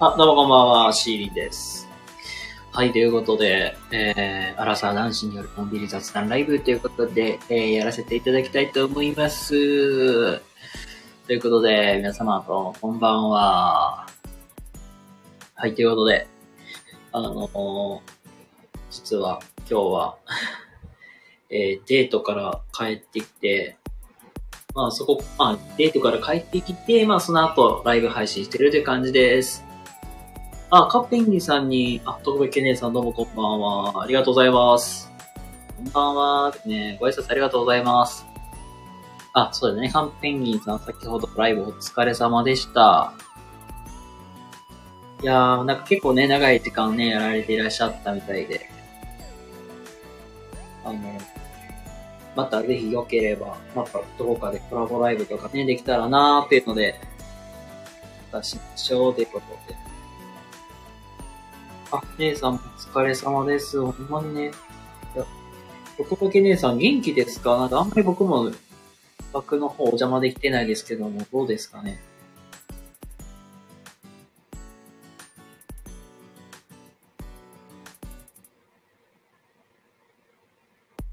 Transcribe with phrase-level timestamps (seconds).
[0.00, 1.88] あ、どうもこんばんは、シーリンです。
[2.72, 10.40] はい、ということで、えー、アラサー男子によるのんびり雑談ライブということで、えー、やらせていただきたいと思います。
[11.28, 14.08] ということで、皆様どうもこんばんは。
[15.54, 16.26] はい、ということで、
[17.12, 18.00] あのー
[18.90, 20.16] 実は今日は、
[21.50, 23.76] えー、デートから帰ってきて、
[24.74, 29.63] まあそこ、まあデートから帰ってきて、まあその後ライブ配信してるという感じです。
[30.76, 34.02] あ、カッペンギンさんに、あ、特別姉さんどうもこんばんは。
[34.02, 35.08] ありがとうございます。
[35.76, 36.54] こんばんは。
[36.66, 38.26] ね、ご挨拶ありがとうございます。
[39.34, 39.88] あ、そうだね。
[39.88, 43.12] カンペンギンさん、先ほどライブお疲れ様でした。
[45.22, 48.68] いやー、なんか結構ね、長い時間ね、やられていらっしゃったみたいで。
[50.84, 50.98] あの、
[52.34, 56.98] またぜひ良ければ、またどこかでコラボライブとかね、できたらなーっていうので、
[58.32, 59.83] またしましょうということで。
[61.94, 63.80] あ、姉さんお疲れ様です。
[63.80, 64.50] ほんまにね。
[65.14, 65.24] いや、
[65.96, 67.56] 男かけ姉さん元気ですか？
[67.56, 68.50] なんかあんまり僕も、
[69.32, 72.00] 枠の方お邪魔できてないですけども、どうですかね？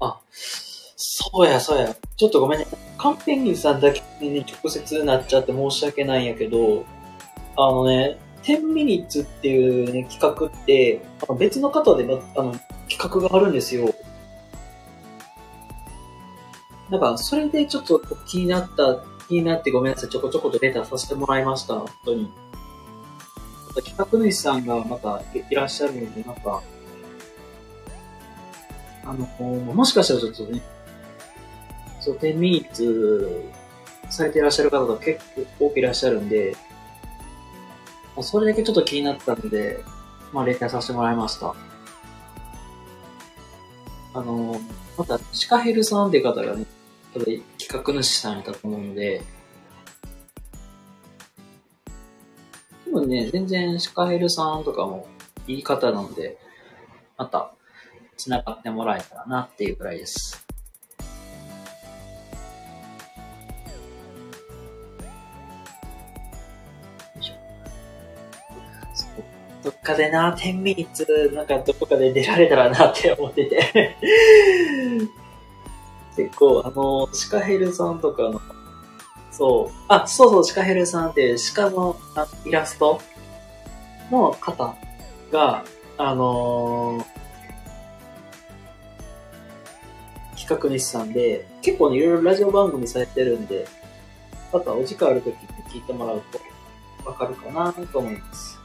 [0.00, 0.20] あ、
[0.96, 1.94] そうや、そうや。
[2.16, 2.66] ちょっとごめんね。
[2.98, 6.84] カンペンギンさんだけに、直接なっちゃって申し訳ないんやけど、
[7.56, 10.51] あのね、10ミニッツっていうね、企画っ、
[11.22, 12.04] あの別の方で、
[12.36, 12.54] あの、
[12.88, 13.92] 企画があるんですよ。
[16.90, 20.10] なんか、それでちょっと気になった、気になってごめんなさい。
[20.10, 21.74] ちょこちょことレタさせてもらいました。
[21.74, 22.30] 本当に。
[23.80, 26.62] 企画主さんがまたいらっしゃるので、なんか、
[29.04, 29.26] あの、
[29.72, 30.62] もしかしたらちょっとね、
[32.00, 33.50] そう、10ミニッツ
[34.10, 35.20] されていらっしゃる方が結
[35.58, 36.54] 構多くいらっしゃるんで、
[38.20, 39.82] それだけちょっと気になったので、
[40.32, 41.54] まあ、レターさせてもらいました。
[44.14, 44.60] あの、
[44.96, 46.64] また、シカヘルさんっていう方がね、
[47.14, 49.22] 企画主さんやったと思うので、
[52.86, 55.06] 多分ね、全然シカヘルさんとかも
[55.46, 56.38] いい方なので、
[57.16, 57.52] また、
[58.16, 60.41] 繋がってもらえたらなっていうくらいです。
[69.62, 73.96] どっかでな、10ミニッツ、なんかどこかで出られたらなって思ってて。
[76.16, 78.40] 結構、あの、シカヘルさんとかの、
[79.30, 83.00] そう、あ、そうそう、シカヘルさんって、鹿のあイラスト
[84.10, 84.74] の方
[85.30, 85.64] が、
[85.96, 87.22] あのー
[90.42, 93.68] 企画主さんで、結構ね、いろいろラジオ番組されてるんで、
[94.52, 98.61] またお時間あるときって聞いてもらうとわかるかなと思います。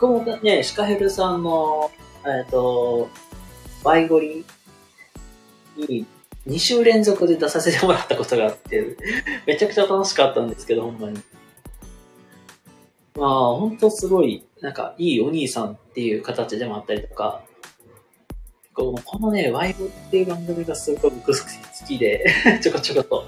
[0.00, 1.90] 僕もね、シカヘルさんの、
[2.24, 3.08] えっ、と、
[3.82, 4.44] バイゴリ
[5.76, 6.06] に
[6.46, 8.96] 2週連続で出させてもらったことがあって、
[9.46, 11.18] めちゃくちゃ楽しかったんですけど、ほんまに。
[13.16, 17.42] まあ、ほんとすごい、なんか、いいお兄さんっていう形でもあったりとか、
[18.72, 21.34] このこのね、ワイブっていう番組がすごく好
[21.88, 22.24] きで、
[22.62, 23.26] ちょこちょこと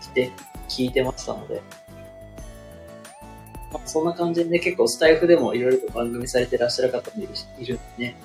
[0.00, 0.30] して
[0.68, 1.60] 聞いてましたので、
[3.76, 8.16] まあ、そんな感じでね、結構スタイフでもいろいろと番組されてらっしゃる方もいるいるんでね。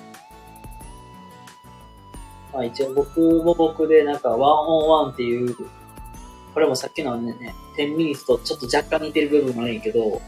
[2.52, 5.54] まあ一応僕も僕でなんかワンオンワンっていう、
[6.54, 10.22] これもさっきのね、10ミニッツとちょっと若干似てる部分もあるんやけど、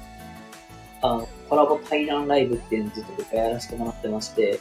[1.01, 4.61] あの、コラボ対談ライブっていうのずっと僕はやらせてもらってまして、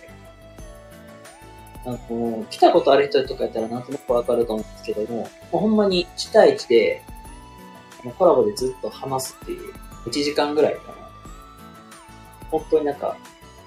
[1.85, 7.01] あの、来たことある人とかやったらなんとなくわかると思うんですけども、もうほんまに1対1で、
[8.17, 9.73] コラボでずっと話すっていう、
[10.05, 10.93] 1時間ぐらいかな。
[12.51, 13.17] 本当になんか、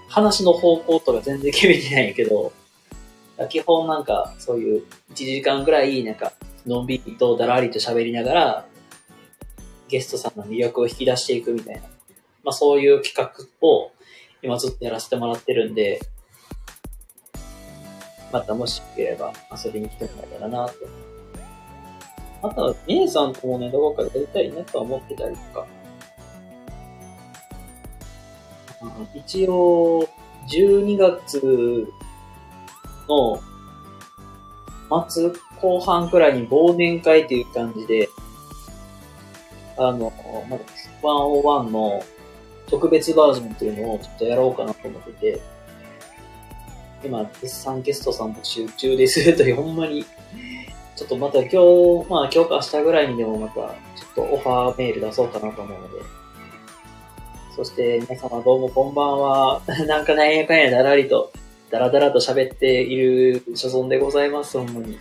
[0.09, 2.53] 話の方向とか全然決めてないけど、
[3.49, 6.33] 基本なんか、そういう1時間ぐらい、なんか、
[6.67, 8.67] のんびりとだらりと喋りながら、
[9.89, 11.83] ゲストさんの魅力を引き出していくみたいな、
[12.43, 13.93] まあそういう企画を
[14.43, 16.01] 今ずっとやらせてもらってるんで、
[18.33, 19.33] またもしよければ
[19.65, 20.75] 遊びに来てもらえたらなと。
[22.43, 25.67] あとは、姉さんともね、どこかでやりたいなとは思ってたりとか。
[29.15, 30.09] 一応、
[30.49, 31.93] 12月
[33.09, 33.41] の
[35.09, 38.09] 末後半くらいに忘年会っていう感じで、
[39.77, 40.13] あの、
[40.49, 40.65] まだ
[41.03, 42.03] 101の
[42.69, 45.41] 特別バージョンっていうのをちょっとやろうかなと思ってて、
[47.05, 49.37] 今、絶賛ゲストさん募集中です。
[49.37, 50.05] という、ほんまに、
[50.97, 56.01] ちょっとまた今日、まあ今日か明日ぐらいにでもまた、ちょっとオファーメール出そうかなと思うので、
[57.57, 59.63] そして皆様どうもこんばんは。
[59.89, 61.33] なんかなんやかんやだらりと、
[61.71, 64.99] だらだらと喋っている所存でございます、ほんまに。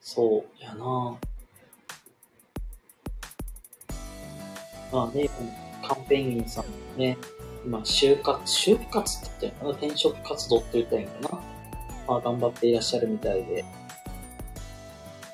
[0.00, 1.16] そう、やな
[4.92, 5.28] まあね、
[5.84, 7.18] カンペンギンさんもね、
[7.64, 9.86] 今、就活、就活って言ったのかな？
[9.88, 11.40] 転職活動って言ったんやかな？
[12.06, 13.64] まあ、頑張っていらっしゃるみたいで。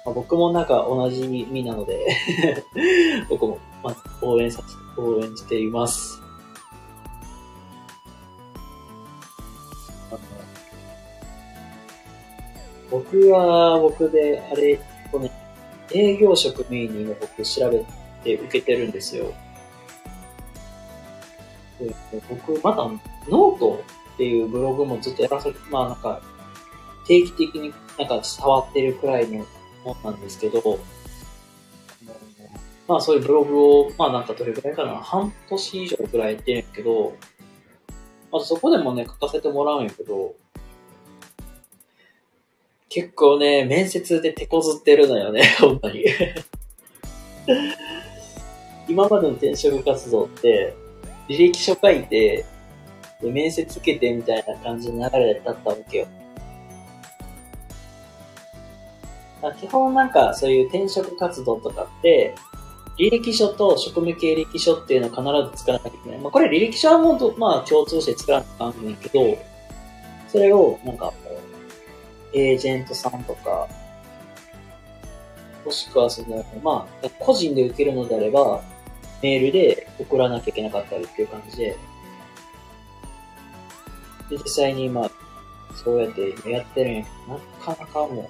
[0.04, 2.06] まあ、僕もなんか同じ身なので
[3.31, 6.22] 僕も、まあ、応援させて、応援しています。
[12.90, 14.78] 僕は僕で、あれ、
[15.10, 15.31] この
[15.94, 17.82] 営業職メインに今僕調べ
[18.22, 19.32] て受けてるんですよ。
[21.81, 21.94] で
[22.28, 22.84] 僕、まだ
[23.31, 23.82] ノート
[24.14, 26.20] っていうブログもずっとやらせて、まあなんか、
[27.06, 29.46] 定期的になんか触ってるくらいの
[29.84, 30.79] もんなんですけど、
[32.88, 37.17] まあそういうブログを、まあなんかどれくらいかな、半年以上くらいやってるんやけど、
[38.31, 40.34] まずそこでもね、書かせてもらうんやけど、
[42.88, 46.05] 結構ね、面接で手こずってるのよね、 本当に。
[48.88, 50.75] 今までの転職活動って、
[51.29, 52.44] 履歴書書いて、
[53.23, 56.08] で面接受けてみたいな感じの流れだったわけよ。
[59.50, 62.35] 基本なんかそういう転職活動とかって、
[62.99, 66.19] 履歴書と職務経歴書っていうのを必ず作らなきゃいけない。
[66.21, 69.39] まあこれ履歴書はもうまあ共通して作らなきゃいけないけど、
[70.29, 71.12] それをなんか、
[72.33, 73.69] エージェントさんとか、
[75.65, 78.62] もしくはその、まあ、個人で受けるのであれば、
[79.23, 81.77] メールで送らなきゃいけなかったりっていう感じで、
[84.31, 85.11] で実際にまあ、
[85.75, 88.29] そうやってやってるんやけど、なかなかもう、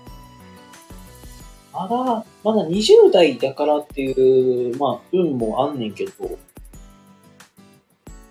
[1.73, 6.13] まだ、まだ20代だからっていう、まあ、運もあんねんけど、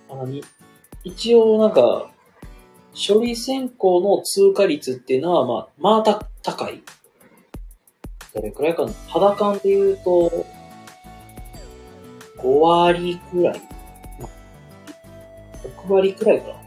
[0.10, 0.44] あのに
[1.04, 2.12] 一応なんか、
[2.94, 6.84] 処理選考の通過率っていうのは、まあ、まあた、高い。
[8.34, 10.46] どれくらいかな肌感で言うと、
[12.38, 13.62] 5割くらい。
[15.88, 16.62] 6割くらいか。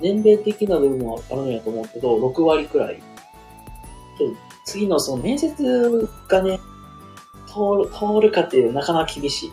[0.00, 3.02] 年齢的な部分はあるんやと思うけど、6割くらい。
[4.64, 6.58] 次のその面接がね、
[7.46, 9.52] 通る、通るかっていうのはなかなか厳しい。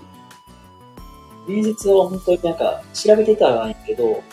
[1.48, 4.24] 面接は本当になんか調べてたらいいけど、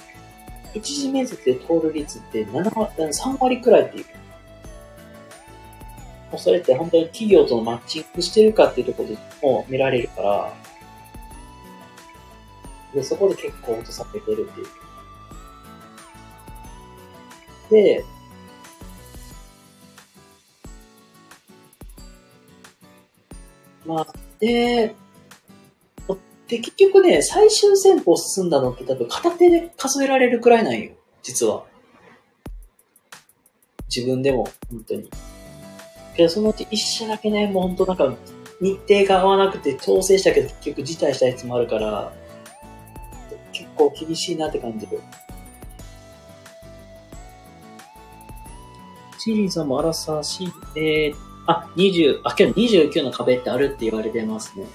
[0.75, 4.05] 一次面接で通る率って7割、3割くらいっていう。
[6.31, 10.53] もうそれって本当に企業とのマッチングしてるかっていうところでも見られるから、
[12.95, 14.67] で、そこで結構落とされてるっていう。
[17.71, 18.05] で、
[23.89, 24.07] まあ、
[24.39, 24.95] で、
[26.47, 30.93] で、結局ね、最終戦法進んだのって多分片手で数えられるくらいなんよ。
[31.23, 31.65] 実は。
[33.95, 35.11] 自分でも、本当に。
[36.15, 38.15] けど、そのうち一社だけね、もう本当なんか、
[38.61, 42.13] 日程が合わなくて調整したけど結局辞退したやつもあるから、
[43.53, 45.01] 結構厳しいなって感じる。
[49.19, 54.67] シリンさんもアラサーし、えー、あ、20、あ、けど29の壁ってあるって言われてますね。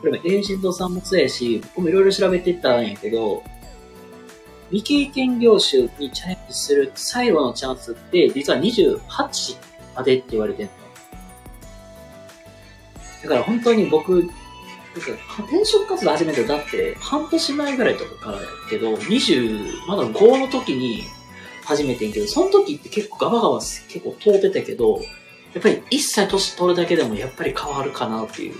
[0.00, 3.42] これもエージェントさんもそうやし、僕もいろいろ調べてたんやけど、
[4.70, 9.56] 未経験業種にチャレンジする最後のチャンスって、実は28
[9.96, 10.78] までって言われてるの。
[13.24, 14.18] だから本当に僕、
[14.98, 21.02] 転職活動始めただって半年前ぐらいとかからやけど、20、まだ5の時に
[21.64, 25.00] 始めてんけど、その時って結構ガバガバ結構通ってたけど、
[25.54, 28.54] やっぱり一切年取るだけでもやっぱり変わるかなっていう。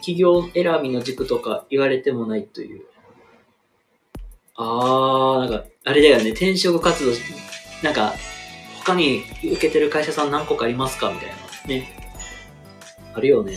[0.00, 2.84] 企業選びの軸とか言われてもないという。
[4.56, 7.12] あー、なんか、あれだよね、転職活動、
[7.82, 8.14] なんか、
[8.84, 11.34] 他に受けてる会社さん何個かありますかみたいな。
[11.68, 11.88] ね。
[13.14, 13.54] あるよね。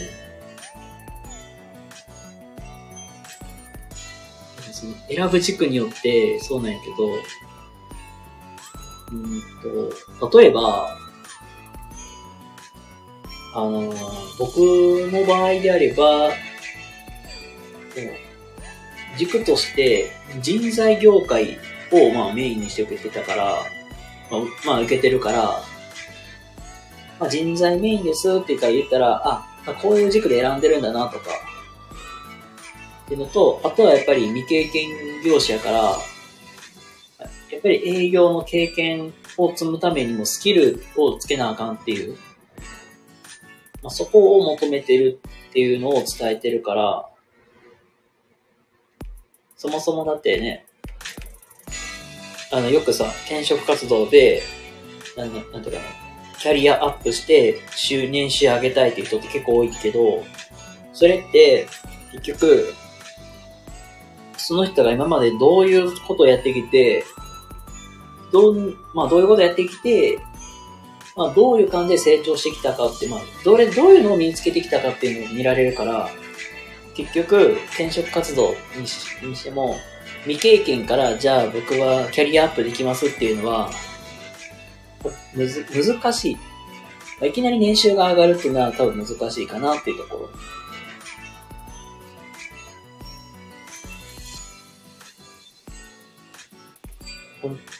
[4.71, 6.95] その選ぶ軸によってそうなんやけど、
[9.13, 10.97] うんと、例えば、
[13.55, 13.93] あの、
[14.39, 14.57] 僕
[15.11, 16.31] の場合であれば、
[19.15, 21.59] 軸として人材業界
[21.91, 23.45] をまあメインにして受けてたから、
[24.31, 25.63] まあ、まあ受けてるから、
[27.19, 29.47] まあ、人材メインですって言ったら、あ、
[29.81, 31.25] こういう軸で選んでるんだなとか、
[33.05, 34.89] っていうのと、あとはやっぱり未経験
[35.23, 35.95] 業種やから、
[37.63, 42.17] ぱり営業の経験を積むためにもスキルをつけなあかんっていう、
[43.81, 47.09] まあ、そこを求めてるっていうのを伝えてるから、
[49.55, 50.65] そもそもだってね、
[52.51, 54.43] あの、よくさ、転職活動で、
[55.15, 55.79] なん、なんていうかな、
[56.39, 60.23] キャリアアップして、収、年収上げたいっていう人って結構多いけど、
[60.91, 61.65] それって、
[62.11, 62.73] 結局、
[64.37, 67.05] その人が今までどういうことをやってきて、
[68.33, 70.19] どう、まあどういうことやってきて、
[71.15, 76.09] まあどういう感じで成長してきたかって、まあどれ、どういうのを身につけてきたかっていうのを見られるから、
[76.95, 79.77] 結局転職活動にしても、
[80.23, 83.69] 未経験からじゃあ僕はキャリアアップできますっていうのは、
[85.35, 86.37] むず、難しい。
[87.27, 90.29] いきなり年収が上がるっていうのは多分難しいかなっていうところ。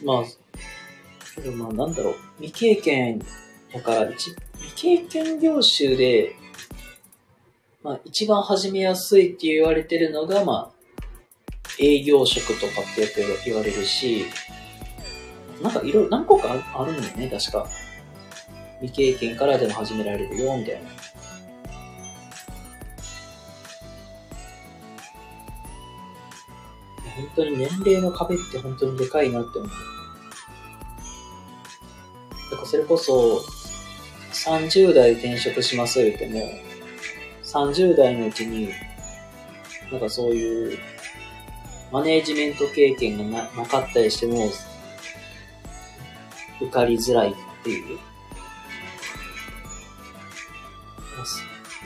[0.04, 0.43] まあ、
[1.36, 3.20] けどまあなんだろう、未経験
[3.74, 4.36] だから未
[4.76, 6.36] 経験業種で、
[7.84, 10.74] まあ一番始めやすいって言われてるのが、まあ、
[11.80, 14.26] 営業職とかってよく言われるし、
[15.62, 17.68] なんかいろいろ何個かあるんだよね、確か。
[18.82, 20.90] 未経験からでも始められるよ、みたいな。
[27.16, 29.93] 本当に年齢の壁って本当にでかいなって思う。
[32.74, 33.40] それこそ、
[34.32, 36.42] 30代転職します言っても、
[37.44, 38.70] 30代のうちに、
[39.92, 40.80] なんかそういう、
[41.92, 44.50] マネージメント経験がななかったりしても、
[46.62, 48.00] 受かりづらいっていう。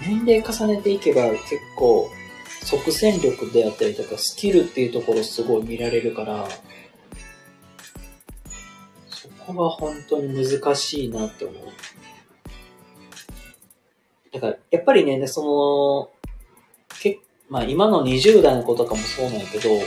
[0.07, 2.09] 年齢重ねていけば結構
[2.63, 6.47] 即戦力であったりとか、スキルっていうところすごい見られるから、
[9.47, 11.63] こが本当に難しいなって思う。
[14.33, 16.11] だから、やっぱりね、そ
[16.89, 19.81] の、けまあ今の20代の子とかもそうなんやけど、うん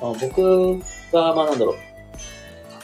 [0.00, 0.78] まあ、僕
[1.12, 1.76] が、まあなんだろう、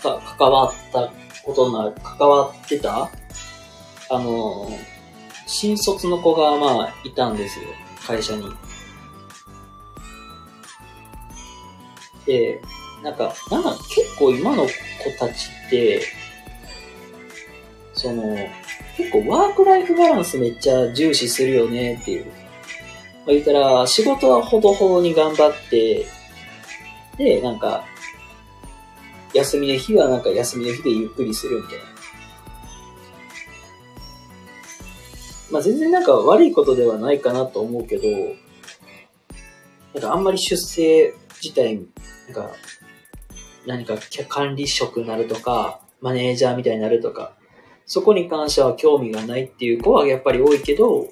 [0.01, 1.13] か、関わった
[1.45, 3.11] ことな、関わってた、
[4.09, 4.69] あの、
[5.47, 7.67] 新卒の子がまあいたんですよ、
[8.07, 8.45] 会社に。
[12.25, 12.63] で、
[13.03, 14.71] なんか、なんか結構今の子
[15.19, 16.03] たちって、
[17.95, 18.37] その、
[18.97, 22.27] 結構ワークライフバランスめっちゃ重視するよねっていう。
[22.27, 22.33] ま
[23.29, 26.07] あ、言ったら、仕事はほどほどに頑張って、
[27.17, 27.85] で、なんか、
[29.33, 31.85] 休みの日はなんか休みの日でゆっくりするみたいな。
[35.51, 38.03] まあ全然なんか悪いことではないかなと思うけど、
[39.95, 42.51] なんかあんまり出世自体、なんか、
[43.67, 43.97] 何か
[44.29, 47.35] 管理職になるとか、マネージャーみたいになるとか、
[47.87, 51.09] そこに関しては興味がないっていう子はやっぱり多いけど、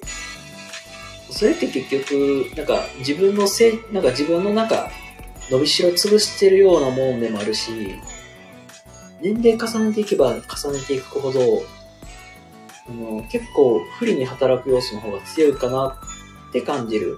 [1.29, 4.89] それって結局、なんか自分のせい、なんか自分のなんか
[5.51, 7.71] 伸びしろ潰してるようなもんでもあるし、
[9.21, 11.63] 年齢重ねていけば重ねていくほど、
[12.87, 15.99] あの結構不利に働く要素の方が強いかな
[16.49, 17.17] って感じる。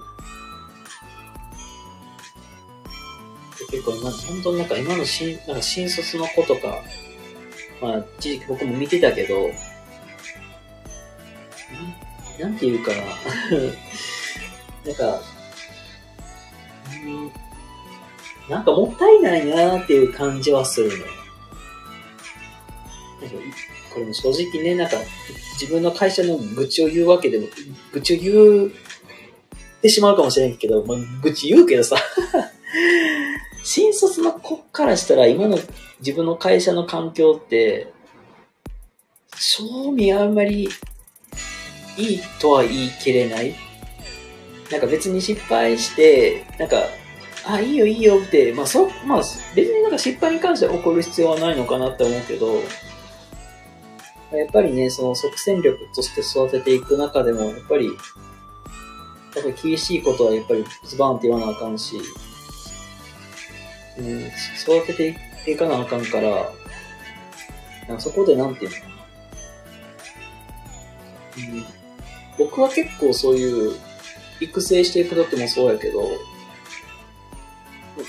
[3.72, 4.12] 結構、本
[4.42, 6.84] 当になんか今の新なんか新卒の子とか、
[7.80, 9.48] まあ、一時期僕も見てたけど、
[12.38, 12.98] なんなんていうかな。
[14.84, 15.22] なんか、
[17.06, 17.32] ん
[18.50, 21.04] なんかもったいないなーっていう感じはするね。
[23.94, 24.98] これも正直ね、なんか、
[25.54, 27.46] 自分の会社の愚痴を言うわけでも、
[27.92, 28.70] 愚痴を言っ
[29.80, 31.96] てしまうかもしれんけど、まあ、愚痴言うけどさ
[33.62, 35.58] 新卒の子からしたら今の
[36.00, 37.92] 自分の会社の環境って、
[39.34, 40.68] 正味あんまり
[41.96, 43.54] いいとは言い切れない。
[44.70, 46.76] なんか別に失敗して、なんか、
[47.44, 49.22] あ、いいよいいよって、まあそ、まあ
[49.54, 52.54] 別になんか失敗に関しては怒る必要はないのかなって思うけど、
[54.36, 57.94] やっぱりね、その即戦力として育てていく中でも、やっぱり、やっ
[59.34, 61.96] ぱり厳しいことはやっぱりズバンって言わなあかんし、
[63.98, 66.52] うん、育てていかなあかんから、
[67.86, 68.92] かそこでなんていうのかな。
[71.36, 71.64] うん、
[72.38, 73.76] 僕は結構そういう
[74.40, 76.02] 育成していく時もそうやけど、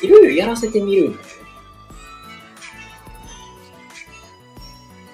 [0.01, 1.31] いろいろやらせてみるんだよね。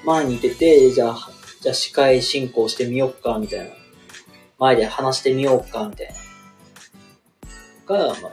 [0.05, 1.29] 前に出て、じゃあ、
[1.61, 3.65] じゃあ司会進行してみよっか、みたいな。
[4.57, 6.07] 前で話してみようか、みたい
[7.87, 7.97] な。
[7.97, 8.31] が、まあ、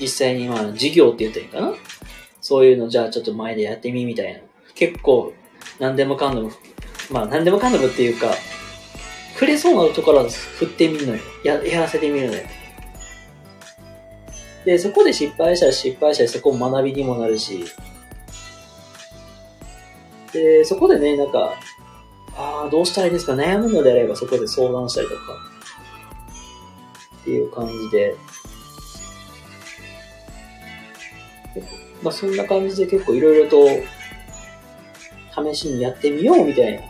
[0.00, 1.74] 実際にまあ授業って言ったらいいかな？
[2.40, 4.40] そういうのじゃあちょっと前でやってみみたいな。
[4.74, 5.32] 結構
[5.80, 6.50] 何でもかんでも、
[7.10, 8.32] まあ何でもかんでもっていうか、
[9.34, 11.20] 触れそうなところは振ってみるのよ。
[11.44, 12.42] や、やらせてみるのよ。
[14.64, 17.64] で、そこで失敗したら失敗したらそこも学びにもなるし、
[20.32, 21.54] で、そこでね、なんか、
[22.36, 23.32] ああ、どうしたらいいですか？
[23.32, 25.20] 悩むのであればそこで相談したりとか、
[27.22, 28.14] っていう感じで、
[32.02, 33.66] まあそんな感じで結構いろいろと
[35.52, 36.84] 試しにやってみようみたいな、っ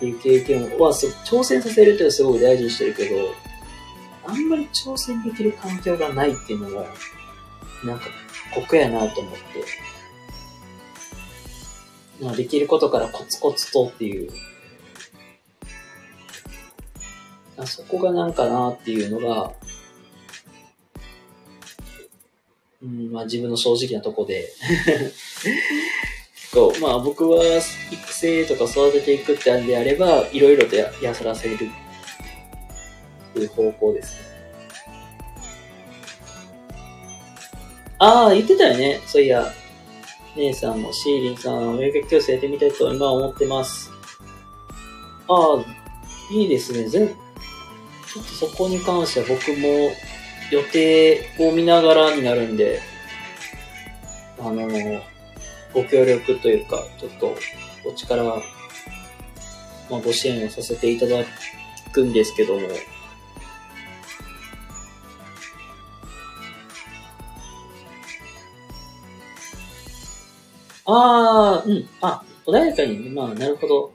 [0.00, 3.16] ていう経験を、は挑戦させるってすごく大事にしてるけど、
[4.24, 6.86] あんまり挑戦できる環境がないっていうのも、
[7.84, 8.06] なんか
[8.54, 9.40] 酷やなと思って、
[12.24, 14.30] まあできることからコツコツとっていう、
[17.56, 19.52] あそこがなんかなっていうのが、
[22.82, 24.52] うん、まあ自分の正直なとこで
[26.52, 27.42] そう、まあ僕は
[27.90, 34.32] 育成とか育てていくってあんであれば、いろいろとややらせるっていう方向ですね。
[37.98, 39.00] ああ、言ってたよね。
[39.06, 39.50] そういや、
[40.36, 43.90] 姉さんもシーリンさん、英語教室やってみたいと今思ってます。
[45.28, 45.64] ああ、
[46.30, 46.88] いいですね。
[46.88, 49.90] 全、ちょっとそこに関しては僕も
[50.52, 52.78] 予定を見ながらになるんで、
[54.38, 54.68] あの、
[55.72, 57.34] ご協力というか、ちょっと
[57.86, 61.24] お力、まあ、ご支援をさせていただ
[61.94, 62.68] くんですけども、
[70.84, 71.88] ああ、うん。
[72.02, 73.94] あ、穏やかに、まあ、なるほど。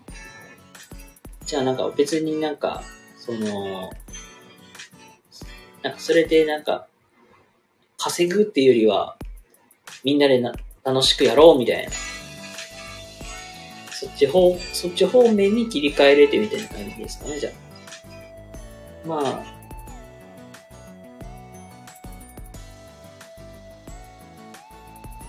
[1.45, 2.81] じゃあなんか別になんか、
[3.19, 3.91] その、
[5.83, 6.87] なんかそれでなんか、
[7.97, 9.17] 稼ぐっていうよりは、
[10.03, 11.91] みんなでな楽しくやろうみたいな。
[13.91, 19.07] そっち方、そっち方面に切り替えれてみたいな感じですかね、じゃあ。
[19.07, 19.57] まあ、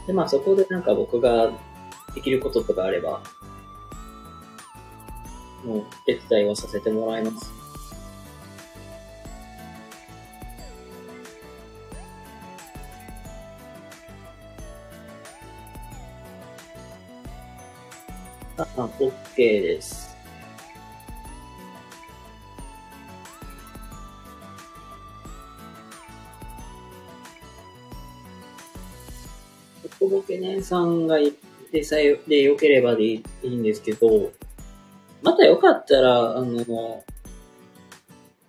[0.07, 1.53] で、まあそこでなんか僕が
[2.15, 3.23] できることとかあれば、
[5.65, 7.58] もう手伝いをさせてもらいます。
[18.85, 20.09] あ、OK です。
[30.01, 31.33] ボボケねさんがい
[31.73, 34.31] てさえで良ければでいいんですけど、
[35.23, 37.03] またよかったら、あの、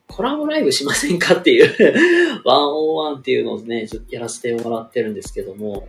[0.08, 1.76] コラボライブしませんかっていう
[2.46, 5.88] ワンオンワンっていうのをね、ちょっとやらせてもらってるんですけども、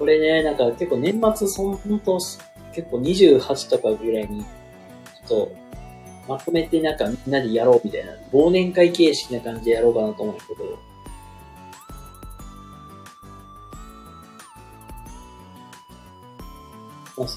[0.00, 2.18] これね、なんか結構年末、その本当、
[2.72, 4.42] 結構28とかぐらいに、
[5.28, 5.56] ちょっと、
[6.26, 10.78] まとめてなんかみんなでやろうみたいな、忘年会形式な感じでやろうかなと思うんだけど、
[17.18, 17.28] まあ、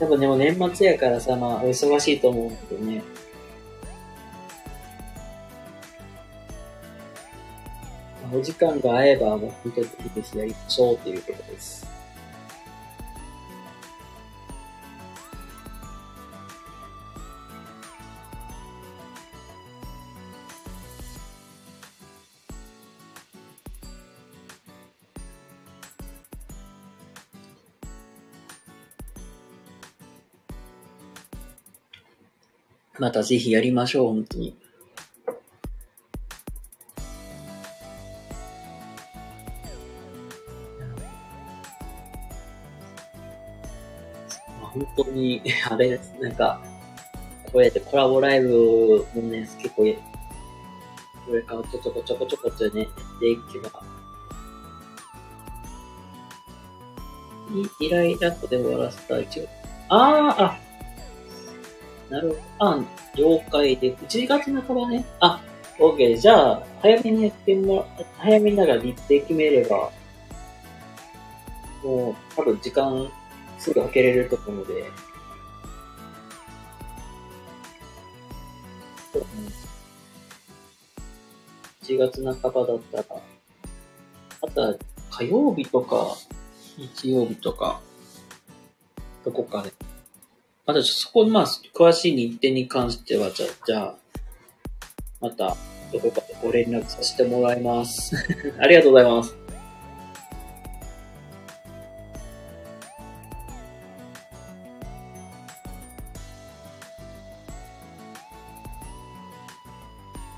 [0.00, 3.04] 多分でも年末やからさ、まあ、お忙しいと思うんだけどね。
[8.32, 11.99] お時間が合えば、もう本当にぜひやりましょうっていうことです。
[33.00, 34.54] またぜひやりましょう、本当に。
[44.60, 46.14] 本当に、 あれです。
[46.20, 46.60] なんか、
[47.50, 49.82] こうやってコラボライブもね、結構、
[51.26, 53.82] これからちょこちょこちょこちょこってね、やっていけば、
[57.80, 59.48] イライラットで終わらせた一応。
[59.88, 60.69] ああ、あ、
[62.10, 62.40] なるほど。
[62.58, 63.94] あ、了解で。
[63.96, 65.04] 1月半ばね。
[65.20, 65.40] あ、
[65.78, 66.16] OK。
[66.16, 69.90] じゃあ、早めにやってもら、早めになら日程決めれば、
[71.82, 73.08] もう、多分時間
[73.58, 74.84] すぐ開けれると思うので、
[79.12, 79.26] そうね。
[81.82, 83.04] 1月半ばだったら、
[84.42, 84.74] あとは
[85.10, 86.16] 火曜日とか、
[86.76, 87.80] 日曜日とか、
[89.24, 89.72] どこかで、
[90.66, 93.94] まだそこ、まあ、詳しい日程に関しては、じゃあ、じゃあ、
[95.20, 95.56] また、
[95.92, 98.14] どこかでご連絡させてもらいます。
[98.60, 99.40] ありがとうございます。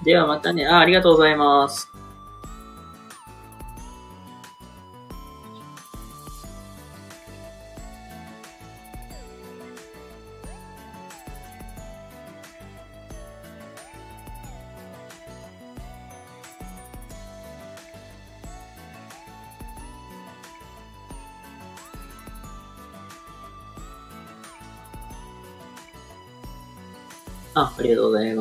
[0.05, 0.67] ではまたね。
[0.67, 1.92] あ、ありがとうございます。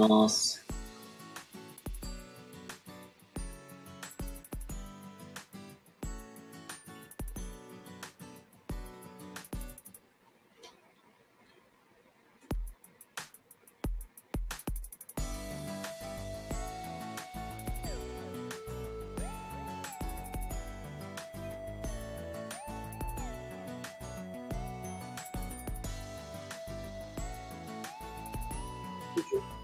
[0.08, 0.51] ます。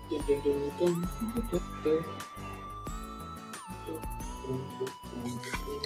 [0.10, 0.30] Thank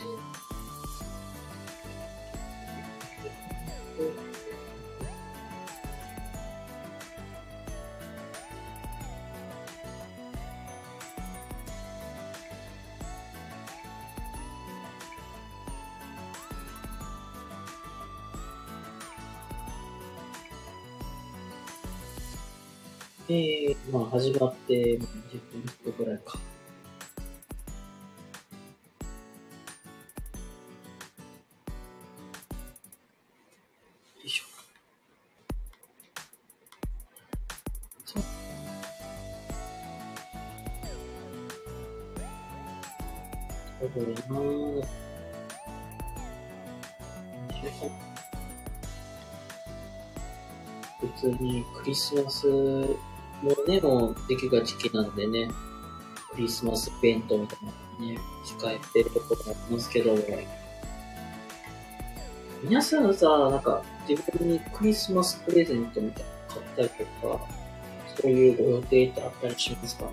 [0.02, 0.41] you.
[24.12, 25.08] 始まって10
[25.86, 26.38] 分くらいか。
[26.38, 26.42] よ
[34.26, 34.44] いしょ。
[38.04, 38.24] そう。
[43.80, 44.86] そうだなぁ。
[51.00, 52.48] 普通にクリスマス
[53.42, 55.50] もうね、もうできが時期なんでね、
[56.32, 60.16] クリスマスイベントみたいなのね、控えてるところもありますけど、
[62.64, 67.48] 皆さんさ、なんか自分にクリスマスプレゼントみたいなの買ったりとか、
[68.22, 70.12] そういうご予定ってあったりしますかね？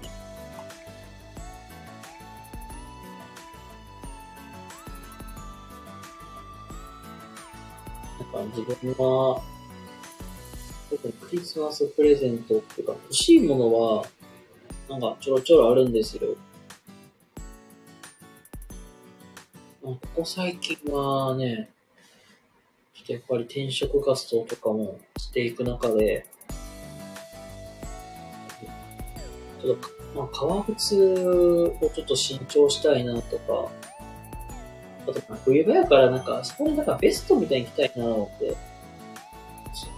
[8.32, 9.42] なんか自分は、
[11.02, 14.06] クリスマスプレゼントっていうか、欲しいものは、
[14.88, 16.36] なんかちょろちょろあるんですよ。
[19.82, 21.70] ここ最近はね、
[22.94, 26.26] ちょっとやっぱり転職活動とかもしていく中で、
[29.62, 33.70] ちょっと、まあ、革靴をちょっと新調したいなとか、
[35.08, 38.56] あと、冬場やからなんか、そこになんかベストみたいに着たいなって、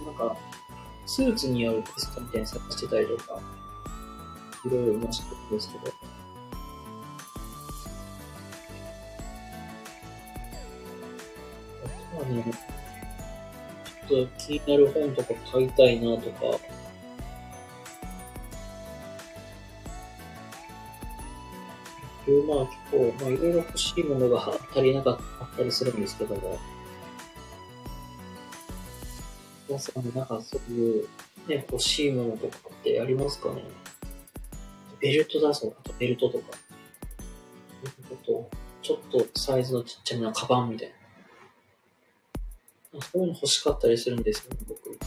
[0.05, 0.37] なんか、
[1.11, 3.37] スーツによるベストみたいに探してたりとか、
[4.65, 5.93] いろいろ今してるんですけど、
[11.83, 12.45] あとはね、
[14.07, 16.45] ちょっと気になる本とか買いたいなとか、
[22.47, 26.57] まあ結構、まあいろいろ欲しいものが足りなかったりするんですけども、
[29.71, 31.07] 皆さんなんかそういう
[31.47, 33.63] ね、欲しいものとかってありますかね？
[34.99, 36.45] ベルトだそう、あとベルトとか。
[37.85, 38.49] あと、
[38.81, 40.91] ちょっとサイズのちっちゃめなカバンみたい
[42.93, 43.01] な。
[43.01, 44.99] そういうの欲しかったりするんですよね、僕。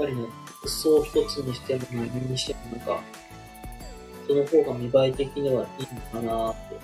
[0.00, 0.26] ぱりね、
[0.60, 3.02] 服装一つにしても何にしてもなんか、
[4.26, 6.79] その方が見栄え的にはいいのかなって。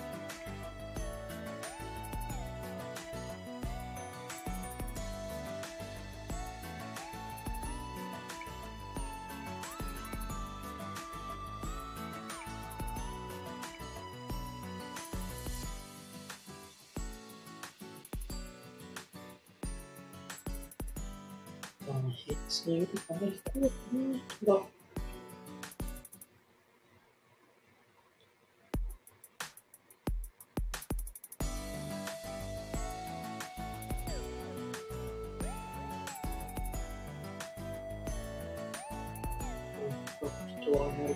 [40.66, 41.14] とはあんまり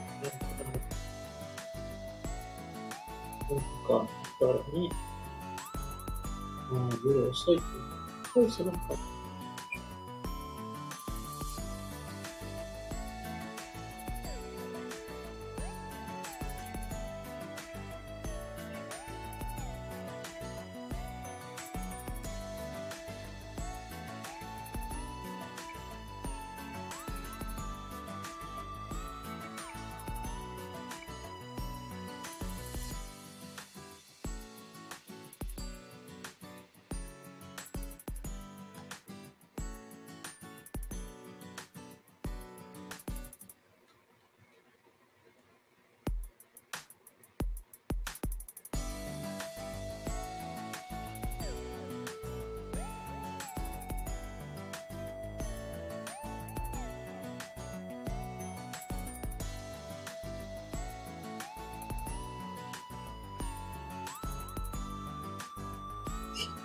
[3.51, 4.07] なんか、
[4.41, 4.89] だからね、
[6.71, 7.63] まあ、夜遅いて、
[8.33, 8.81] そうするのか。
[8.81, 9.20] 人が本当にって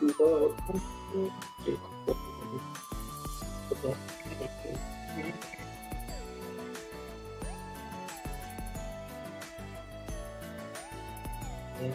[0.05, 2.19] いうか、こう
[3.69, 3.95] ことが
[11.81, 11.93] えー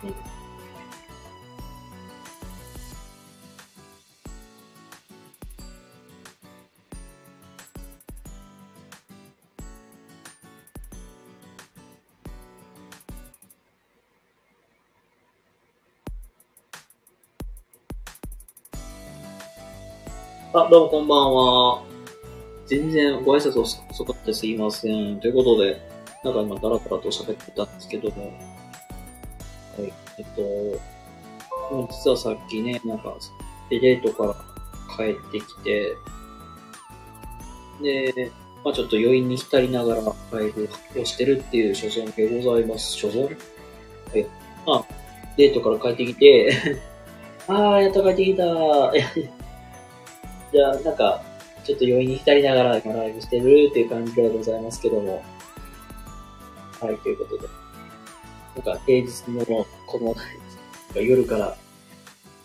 [0.00, 0.41] と、
[20.72, 21.82] ど、う、もこんばんは。
[22.64, 25.20] 全然ご挨拶を遅かってすいません。
[25.20, 25.86] ということで、
[26.24, 30.40] なんか今ダラダラと喋ってたんですけども、はい、えっと、
[31.74, 33.14] もう実はさっきね、なんか、
[33.68, 34.34] デートから
[34.96, 35.94] 帰ってきて、
[37.82, 38.32] で、
[38.64, 42.96] まあちょっと余韻に浸りながらライブをしてるっていう所存でございます。
[42.96, 43.24] 所存？
[43.24, 43.28] は
[44.16, 44.26] い。
[44.66, 44.84] まあ、
[45.36, 46.80] デートから帰ってきて、
[47.46, 49.41] あー、やっと帰ってきたー。
[50.52, 51.22] じゃあ、なんか、
[51.64, 55.22] ちょっと余韻に浸りながら今ライブしてるっていう感じではございますけども。
[56.80, 57.48] はい、ということで。
[58.56, 60.14] なんか平日のこの
[61.00, 61.56] 夜から、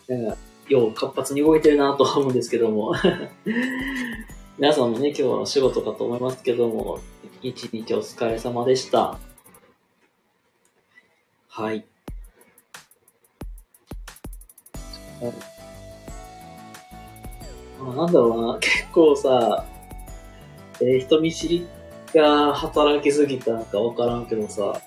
[0.08, 0.36] なんか、
[0.68, 2.94] よう活発に動いてるなと思うんですけども。
[4.58, 6.98] 皆さんもね、今日は仕事かと思いますけども、
[7.42, 9.18] 一日お疲れ様でした。
[11.48, 11.84] はい。
[17.80, 19.64] まあなんだろうな、結構さ、
[20.80, 21.66] えー、人見知り
[22.14, 24.80] が働きすぎたんかわからんけどさ、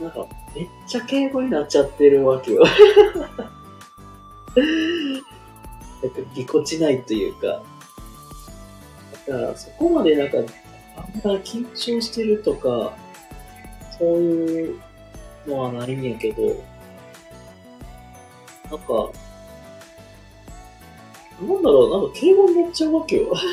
[0.00, 2.62] なんか、めっちゃ敬語になっちゃってるわけよ。
[6.00, 7.62] なんか、ぎこちないというか、
[9.26, 10.38] だから、そこまでなんか、
[10.96, 12.96] あんま緊張してるとか、
[13.98, 14.80] そういう
[15.46, 16.42] のはないんやけど、
[18.70, 19.10] なんか、
[21.40, 23.32] なんだろう、なんか敬語になっちゃうわけよ。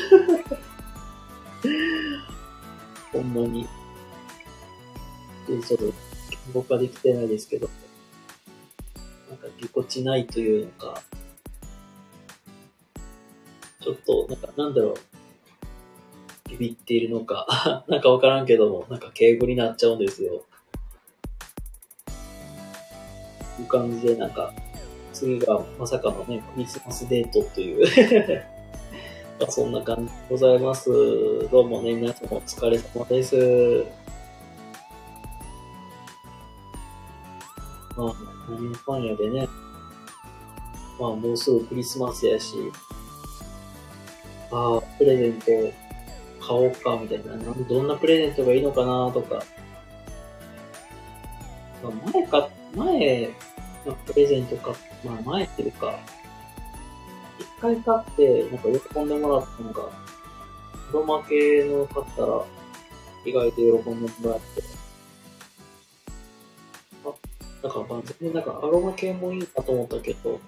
[3.12, 3.66] ほんまに。
[5.46, 5.92] で、ちょっと、
[6.52, 7.70] 僕はできてないですけど、
[9.28, 11.00] なんかぎこちないというのか、
[13.80, 14.94] ちょっと、なんか、なんだろう、
[16.50, 20.44] ビビっているのか、 なんかわからんけども、なんか敬語になっちゃうんですよ。
[23.60, 24.52] いう感じで、なんか、
[25.16, 28.44] 次がまさかのね、クリスマスデートという
[29.48, 30.90] そんな感じでございます。
[31.50, 33.86] どうもね、皆さんお疲れ様です。
[37.96, 38.14] まあ、
[38.50, 39.48] 何のパン屋でね、
[41.00, 42.54] まあもうすぐクリスマスやし、
[44.50, 45.46] ああ、プレゼント
[46.46, 47.54] 買おうか、みたいな。
[47.66, 49.42] どんなプレゼントがいいのかな、とか。
[51.82, 53.30] まあ、前か、前、
[53.86, 55.98] まあ、プレゼント買っまあ前っていうか、
[57.38, 59.90] 一回買って、なんか喜んでもらったのが、
[60.90, 62.44] 黒負けの買ったら、
[63.24, 64.62] 意外と喜んでもらって、
[67.04, 67.12] あ、
[67.62, 70.40] だからまあ全然なんかアロマ系もいいかと思ったけど、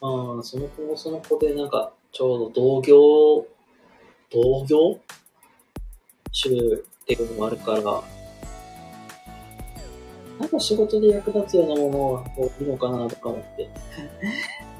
[0.00, 3.46] まあ、その子もその子でなんか、ちょうど同業、
[4.30, 5.00] 同業?
[6.32, 6.60] 種っ
[7.06, 8.02] ていうのもあるから、
[10.38, 13.68] なんか仕事で役立つようなものがこういいのかなとか思って、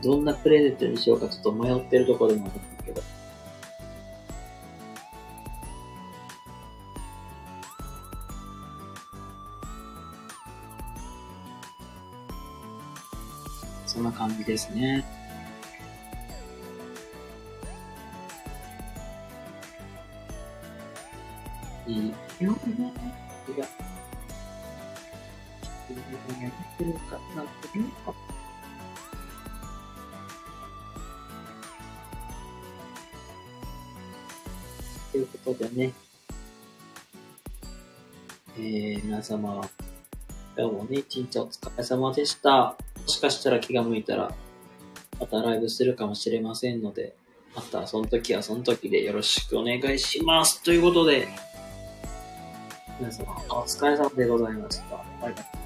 [0.03, 3.03] どんなプレゼントにしようかちょっと迷ってるところでもあるんだけど。
[13.87, 15.03] そんな感じですね。
[21.87, 22.93] いいよね。
[25.97, 26.45] いや。
[26.45, 27.69] やってるかなって。
[35.13, 35.93] ということでね。
[38.59, 39.69] えー、皆様、
[40.57, 42.51] 今日もね、一日お疲れ様でした。
[42.59, 44.33] もしかしたら気が向いたら、
[45.21, 47.15] またライブするかもしれませんので、
[47.55, 50.63] またその時はその時でよろしくお願いします。
[50.63, 51.29] ということで、
[52.99, 54.97] 皆様、お疲れ様でございました。
[55.21, 55.66] バイバイ。